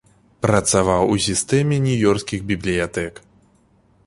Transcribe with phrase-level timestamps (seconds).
[0.45, 3.13] Працаваў у сістэме нью-ёркскіх бібліятэк.